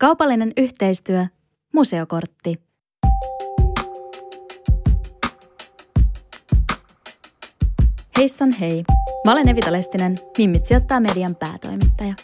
[0.00, 1.26] Kaupallinen yhteistyö,
[1.74, 2.54] museokortti.
[8.16, 8.84] Heissan hei!
[9.24, 12.14] Mä olen Evita Lestinen, Mimmit sijoittaa median päätoimittaja.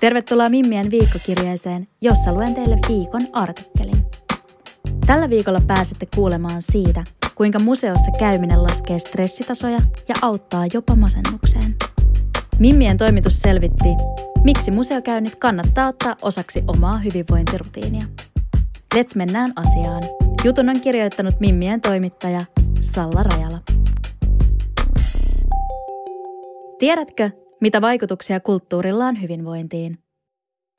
[0.00, 4.06] Tervetuloa Mimmien viikkokirjeeseen, jossa luen teille viikon artikkelin.
[5.06, 11.76] Tällä viikolla pääsette kuulemaan siitä, kuinka museossa käyminen laskee stressitasoja ja auttaa jopa masennukseen.
[12.58, 13.88] Mimmien toimitus selvitti,
[14.44, 18.02] miksi museokäynnit kannattaa ottaa osaksi omaa hyvinvointirutiinia.
[18.94, 20.02] Let's mennään asiaan.
[20.44, 22.40] Jutun on kirjoittanut Mimmien toimittaja
[22.80, 23.60] Salla Rajala.
[26.78, 29.98] Tiedätkö, mitä vaikutuksia kulttuurilla on hyvinvointiin?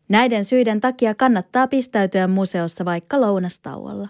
[0.10, 4.08] Näiden syiden takia kannattaa pistäytyä museossa vaikka lounastauolla.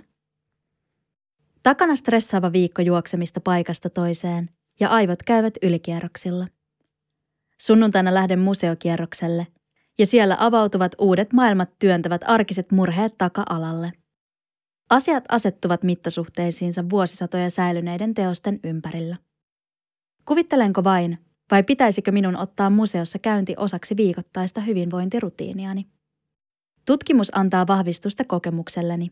[1.63, 6.47] Takana stressaava viikko juoksemista paikasta toiseen ja aivot käyvät ylikierroksilla.
[7.65, 9.47] Sunnuntaina lähden museokierrokselle
[9.99, 13.93] ja siellä avautuvat uudet maailmat työntävät arkiset murheet taka-alalle.
[14.89, 19.17] Asiat asettuvat mittasuhteisiinsa vuosisatoja säilyneiden teosten ympärillä.
[20.25, 21.17] Kuvittelenko vain,
[21.51, 25.87] vai pitäisikö minun ottaa museossa käynti osaksi viikoittaista hyvinvointirutiiniani?
[26.85, 29.11] Tutkimus antaa vahvistusta kokemukselleni.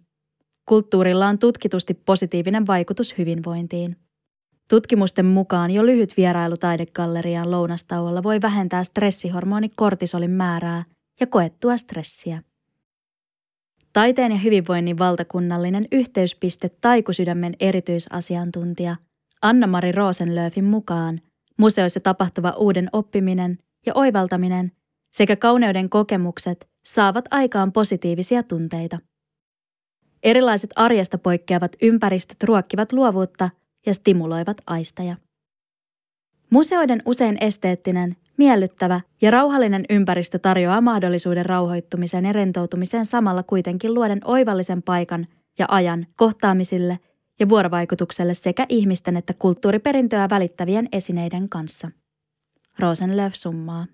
[0.66, 3.96] Kulttuurilla on tutkitusti positiivinen vaikutus hyvinvointiin.
[4.70, 10.84] Tutkimusten mukaan jo lyhyt vierailu taidegalleriaan lounastauolla voi vähentää stressihormoni kortisolin määrää
[11.20, 12.44] ja koettua stressiä.
[13.94, 18.96] Taiteen ja hyvinvoinnin valtakunnallinen yhteyspiste Taikusydämen erityisasiantuntija
[19.42, 21.20] Anna-Mari Rosenlöfin mukaan–
[21.62, 24.72] Museoissa tapahtuva uuden oppiminen ja oivaltaminen
[25.12, 29.00] sekä kauneuden kokemukset saavat aikaan positiivisia tunteita.
[30.24, 33.50] Erilaiset arjesta poikkeavat ympäristöt ruokkivat luovuutta
[33.86, 35.16] ja stimuloivat aisteja.
[36.50, 44.22] Museoiden usein esteettinen, miellyttävä ja rauhallinen ympäristö tarjoaa mahdollisuuden rauhoittumiseen ja rentoutumiseen samalla kuitenkin luoden
[44.24, 45.28] oivallisen paikan
[45.60, 47.00] ja ajan kohtaamisille–
[47.42, 51.92] ja vuorovaikutukselle sekä ihmisten että kulttuuriperintöä välittävien esineiden kanssa.
[52.80, 53.86] Rosenlöf summaa.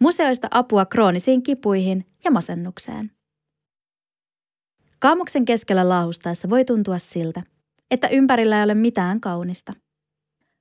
[0.00, 3.10] Museoista apua kroonisiin kipuihin ja masennukseen.
[5.00, 7.42] Kaamuksen keskellä laahustaessa voi tuntua siltä,
[7.90, 9.72] että ympärillä ei ole mitään kaunista.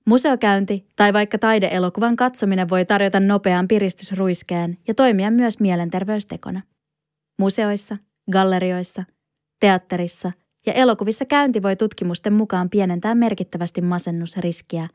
[0.05, 6.61] Museokäynti tai vaikka taideelokuvan katsominen voi tarjota nopean piristysruiskeen ja toimia myös mielenterveystekona.
[7.39, 7.97] Museoissa,
[8.31, 9.03] gallerioissa–
[9.59, 10.31] Teatterissa
[10.65, 14.87] ja elokuvissa käynti voi tutkimusten mukaan pienentää merkittävästi masennusriskiä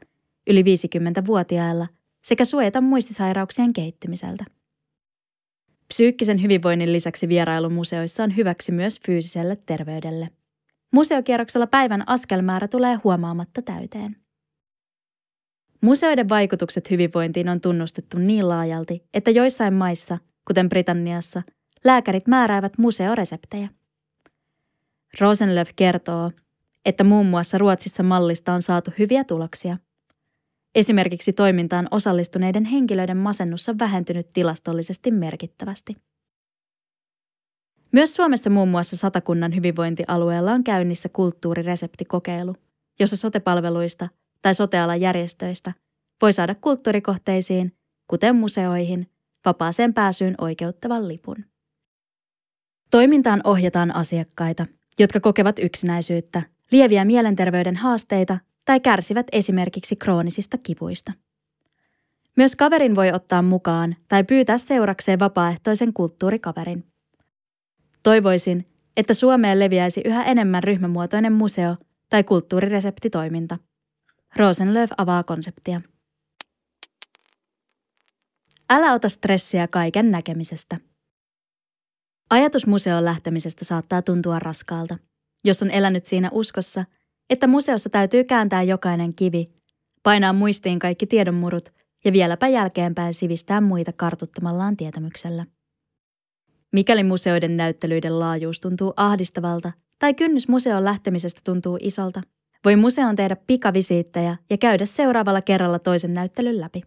[0.46, 1.86] yli 50-vuotiailla
[2.24, 4.44] sekä suojata muistisairauksien kehittymiseltä.
[5.94, 10.28] Psyykkisen hyvinvoinnin lisäksi vierailu museoissa on hyväksi myös fyysiselle terveydelle.
[10.92, 14.16] Museokierroksella päivän askelmäärä tulee huomaamatta täyteen.
[15.80, 21.42] Museoiden vaikutukset hyvinvointiin on tunnustettu niin laajalti, että joissain maissa, kuten Britanniassa,
[21.84, 23.68] lääkärit määräävät museoreseptejä.
[25.20, 26.30] Rosenlöf kertoo,
[26.84, 29.76] että muun muassa Ruotsissa mallista on saatu hyviä tuloksia.
[30.74, 35.96] Esimerkiksi toimintaan osallistuneiden henkilöiden masennus on vähentynyt tilastollisesti merkittävästi.
[37.92, 42.56] Myös Suomessa muun muassa Satakunnan hyvinvointialueella on käynnissä kulttuurireseptikokeilu,
[43.00, 44.08] jossa sotepalveluista
[44.42, 45.72] tai sotealan järjestöistä
[46.22, 47.72] voi saada kulttuurikohteisiin,
[48.06, 49.10] kuten museoihin,
[49.44, 51.36] vapaaseen pääsyyn oikeuttavan lipun.
[52.90, 54.66] Toimintaan ohjataan asiakkaita,
[54.98, 56.42] jotka kokevat yksinäisyyttä,
[56.72, 61.12] lieviä mielenterveyden haasteita tai kärsivät esimerkiksi kroonisista kivuista.
[62.36, 66.84] Myös kaverin voi ottaa mukaan tai pyytää seurakseen vapaaehtoisen kulttuurikaverin.
[68.02, 68.66] Toivoisin,
[68.96, 71.76] että Suomeen leviäisi yhä enemmän ryhmämuotoinen museo
[72.10, 73.58] tai kulttuurireseptitoiminta.
[74.36, 75.80] Rosenlöf avaa konseptia.
[78.70, 80.76] Älä ota stressiä kaiken näkemisestä.
[82.30, 84.98] Ajatus museoon lähtemisestä saattaa tuntua raskaalta,
[85.44, 86.84] jos on elänyt siinä uskossa,
[87.30, 89.50] että museossa täytyy kääntää jokainen kivi,
[90.02, 91.68] painaa muistiin kaikki tiedonmurut
[92.04, 95.46] ja vieläpä jälkeenpäin sivistää muita kartuttamallaan tietämyksellä.
[96.72, 102.20] Mikäli museoiden näyttelyiden laajuus tuntuu ahdistavalta tai kynnys museon lähtemisestä tuntuu isolta,
[102.64, 106.80] voi museon tehdä pikavisiittejä ja käydä seuraavalla kerralla toisen näyttelyn läpi.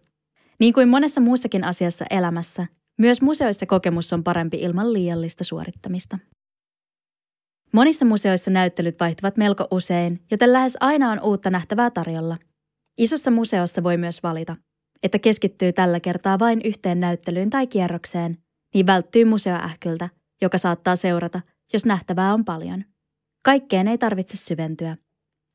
[0.60, 2.66] Niin kuin monessa muussakin asiassa elämässä,
[2.98, 6.18] myös museoissa kokemus on parempi ilman liiallista suorittamista.
[7.72, 12.36] Monissa museoissa näyttelyt vaihtuvat melko usein, joten lähes aina on uutta nähtävää tarjolla.
[12.98, 14.56] Isossa museossa voi myös valita,
[15.02, 18.38] että keskittyy tällä kertaa vain yhteen näyttelyyn tai kierrokseen,
[18.74, 20.08] niin välttyy museoähkyltä,
[20.42, 21.40] joka saattaa seurata,
[21.72, 22.84] jos nähtävää on paljon.
[23.44, 24.96] Kaikkeen ei tarvitse syventyä.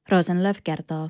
[0.10, 1.10] Rosenlöf kertoo.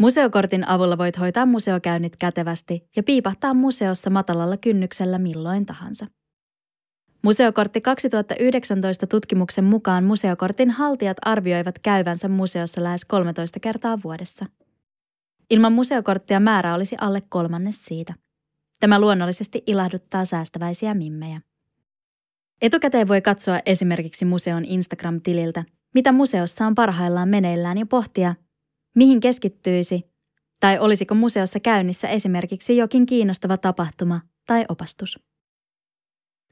[0.00, 6.06] Museokortin avulla voit hoitaa museokäynnit kätevästi ja piipahtaa museossa matalalla kynnyksellä milloin tahansa.
[7.22, 14.46] Museokortti 2019 tutkimuksen mukaan museokortin haltijat arvioivat käyvänsä museossa lähes 13 kertaa vuodessa.
[15.50, 18.14] Ilman museokorttia määrä olisi alle kolmannes siitä.
[18.80, 21.40] Tämä luonnollisesti ilahduttaa säästäväisiä mimmejä.
[22.62, 25.64] Etukäteen voi katsoa esimerkiksi museon Instagram-tililtä,
[25.94, 28.34] mitä museossa on parhaillaan meneillään ja pohtia,
[28.94, 30.12] mihin keskittyisi
[30.60, 35.31] tai olisiko museossa käynnissä esimerkiksi jokin kiinnostava tapahtuma tai opastus.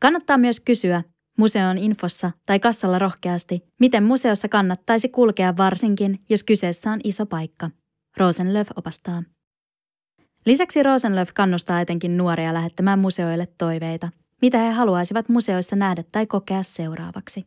[0.00, 1.02] Kannattaa myös kysyä
[1.38, 7.70] museon infossa tai kassalla rohkeasti, miten museossa kannattaisi kulkea varsinkin, jos kyseessä on iso paikka.
[8.16, 9.22] Rosenlöf opastaa.
[10.46, 14.08] Lisäksi Rosenlöf kannustaa etenkin nuoria lähettämään museoille toiveita,
[14.42, 17.46] mitä he haluaisivat museoissa nähdä tai kokea seuraavaksi.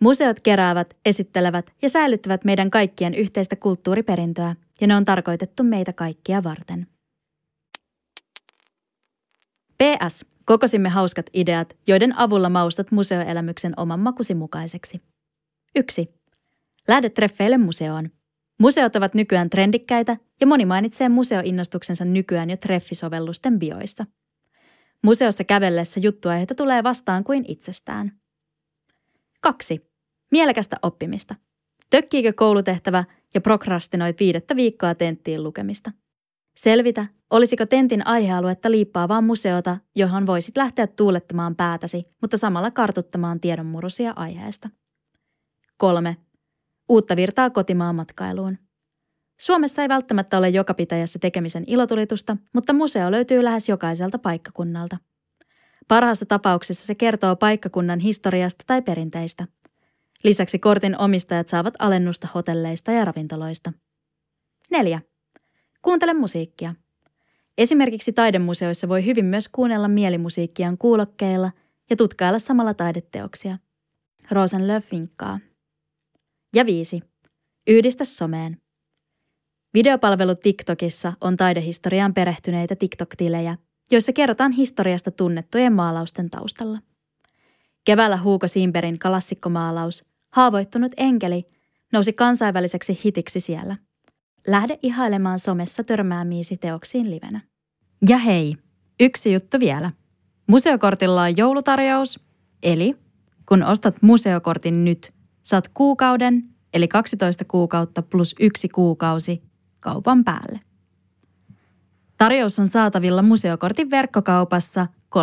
[0.00, 6.42] Museot keräävät, esittelevät ja säilyttävät meidän kaikkien yhteistä kulttuuriperintöä, ja ne on tarkoitettu meitä kaikkia
[6.42, 6.86] varten.
[9.78, 10.37] PS.
[10.48, 15.02] Kokosimme hauskat ideat, joiden avulla maustat museoelämyksen oman makusi mukaiseksi.
[15.76, 16.14] 1.
[16.88, 18.10] Lähde treffeille museoon.
[18.60, 24.06] Museot ovat nykyään trendikkäitä ja moni mainitsee museoinnostuksensa nykyään jo treffisovellusten bioissa.
[25.02, 28.12] Museossa kävellessä juttuaiheita tulee vastaan kuin itsestään.
[29.40, 29.90] 2.
[30.30, 31.34] Mielekästä oppimista.
[31.90, 33.04] Tökkiikö koulutehtävä
[33.34, 35.90] ja prokrastinoit viidettä viikkoa tenttiin lukemista?
[36.56, 44.12] Selvitä, olisiko tentin aihealuetta liippaavaa museota, johon voisit lähteä tuulettamaan päätäsi, mutta samalla kartuttamaan tiedonmurusia
[44.16, 44.68] aiheesta.
[45.76, 46.16] 3.
[46.88, 48.58] Uutta virtaa kotimaan matkailuun.
[49.40, 54.96] Suomessa ei välttämättä ole joka pitäjässä tekemisen ilotulitusta, mutta museo löytyy lähes jokaiselta paikkakunnalta.
[55.88, 59.46] Parhaassa tapauksessa se kertoo paikkakunnan historiasta tai perinteistä.
[60.24, 63.72] Lisäksi kortin omistajat saavat alennusta hotelleista ja ravintoloista.
[64.70, 65.00] 4.
[65.82, 66.74] Kuuntele musiikkia.
[67.58, 71.50] Esimerkiksi taidemuseoissa voi hyvin myös kuunnella mielimusiikkiaan kuulokkeilla
[71.90, 73.58] ja tutkailla samalla taideteoksia.
[74.30, 75.38] Rosenlöf vinkkaa.
[76.54, 77.00] Ja viisi.
[77.66, 78.56] Yhdistä someen.
[79.74, 83.56] Videopalvelu TikTokissa on taidehistoriaan perehtyneitä TikTok-tilejä,
[83.92, 86.78] joissa kerrotaan historiasta tunnettujen maalausten taustalla.
[87.84, 91.44] Keväällä Huuko Simberin klassikkomaalaus Haavoittunut enkeli
[91.92, 93.76] nousi kansainväliseksi hitiksi siellä.
[94.48, 97.40] Lähde ihailemaan somessa törmäämiisi teoksiin livenä.
[98.08, 98.54] Ja hei,
[99.00, 99.92] yksi juttu vielä.
[100.46, 102.20] Museokortilla on joulutarjous,
[102.62, 102.96] eli
[103.48, 105.12] kun ostat museokortin nyt,
[105.42, 109.42] saat kuukauden, eli 12 kuukautta plus yksi kuukausi
[109.80, 110.60] kaupan päälle.
[112.16, 114.86] Tarjous on saatavilla museokortin verkkokaupassa
[115.16, 115.20] 31.12.2023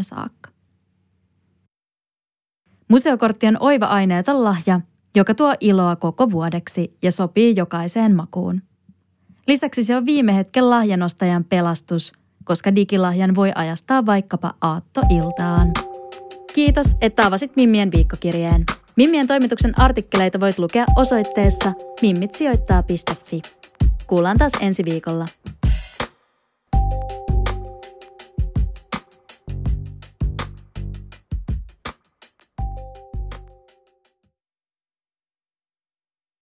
[0.00, 0.50] saakka.
[2.88, 4.80] Museokortti on oiva aineeton lahja,
[5.14, 8.62] joka tuo iloa koko vuodeksi ja sopii jokaiseen makuun.
[9.46, 12.12] Lisäksi se on viime hetken lahjanostajan pelastus,
[12.44, 15.72] koska digilahjan voi ajastaa vaikkapa aattoiltaan.
[16.54, 18.64] Kiitos, että avasit Mimmien viikkokirjeen.
[18.96, 23.42] Mimmien toimituksen artikkeleita voit lukea osoitteessa mimmitsijoittaa.fi.
[24.06, 25.26] Kuullaan taas ensi viikolla.